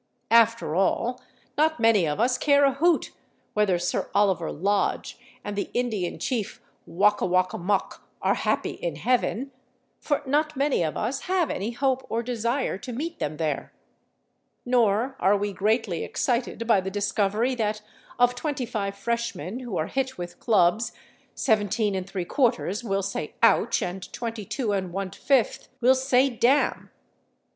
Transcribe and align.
After 0.31 0.73
all, 0.73 1.21
not 1.59 1.79
many 1.79 2.07
of 2.07 2.19
us 2.19 2.39
care 2.39 2.65
a 2.65 2.73
hoot 2.73 3.11
whether 3.53 3.77
Sir 3.77 4.09
Oliver 4.15 4.51
Lodge 4.51 5.19
and 5.43 5.55
the 5.55 5.69
Indian 5.75 6.17
chief 6.17 6.59
Wok 6.87 7.21
a 7.21 7.25
wok 7.27 7.53
a 7.53 7.59
mok 7.59 8.01
are 8.19 8.33
happy 8.33 8.71
in 8.71 8.95
heaven, 8.95 9.51
for 9.99 10.23
not 10.25 10.55
many 10.57 10.81
of 10.81 10.97
us 10.97 11.25
have 11.29 11.51
any 11.51 11.69
hope 11.69 12.03
or 12.09 12.23
desire 12.23 12.79
to 12.79 12.91
meet 12.91 13.19
them 13.19 13.37
there. 13.37 13.73
Nor 14.65 15.15
are 15.19 15.37
we 15.37 15.53
greatly 15.53 16.03
excited 16.03 16.65
by 16.65 16.81
the 16.81 16.89
discovery 16.89 17.53
that, 17.53 17.83
of 18.17 18.33
twenty 18.33 18.65
five 18.65 18.95
freshmen 18.97 19.59
who 19.59 19.77
are 19.77 19.85
hit 19.85 20.17
with 20.17 20.39
clubs, 20.39 20.93
17¾ 21.35 22.83
will 22.83 23.03
say 23.03 23.35
"Ouch!" 23.43 23.83
and 23.83 24.01
22⅕ 24.01 25.67
will 25.79 25.93
say 25.93 26.29
"Damn!" 26.31 26.89